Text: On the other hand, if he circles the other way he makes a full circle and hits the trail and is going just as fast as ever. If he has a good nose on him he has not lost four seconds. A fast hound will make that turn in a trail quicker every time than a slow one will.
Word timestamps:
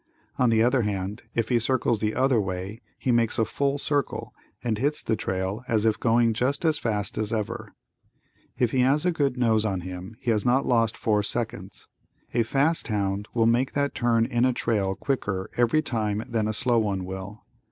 On 0.39 0.49
the 0.49 0.63
other 0.63 0.81
hand, 0.81 1.21
if 1.35 1.49
he 1.49 1.59
circles 1.59 1.99
the 1.99 2.15
other 2.15 2.41
way 2.41 2.81
he 2.97 3.11
makes 3.11 3.37
a 3.37 3.45
full 3.45 3.77
circle 3.77 4.33
and 4.63 4.79
hits 4.79 5.03
the 5.03 5.15
trail 5.15 5.61
and 5.67 5.75
is 5.85 5.95
going 5.95 6.33
just 6.33 6.65
as 6.65 6.79
fast 6.79 7.19
as 7.19 7.31
ever. 7.31 7.75
If 8.57 8.71
he 8.71 8.79
has 8.79 9.05
a 9.05 9.11
good 9.11 9.37
nose 9.37 9.63
on 9.63 9.81
him 9.81 10.15
he 10.19 10.31
has 10.31 10.43
not 10.43 10.65
lost 10.65 10.97
four 10.97 11.21
seconds. 11.21 11.87
A 12.33 12.41
fast 12.41 12.87
hound 12.87 13.27
will 13.35 13.45
make 13.45 13.73
that 13.73 13.93
turn 13.93 14.25
in 14.25 14.43
a 14.43 14.53
trail 14.53 14.95
quicker 14.95 15.51
every 15.55 15.83
time 15.83 16.23
than 16.27 16.47
a 16.47 16.53
slow 16.53 16.79
one 16.79 17.05
will. 17.05 17.45